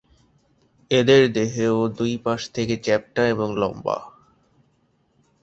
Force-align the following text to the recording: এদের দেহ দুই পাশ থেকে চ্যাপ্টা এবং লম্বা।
এদের 0.91 1.21
দেহ 1.33 1.55
দুই 1.97 2.13
পাশ 2.17 2.41
থেকে 2.53 2.75
চ্যাপ্টা 2.77 3.21
এবং 3.27 3.47
লম্বা। 3.57 3.97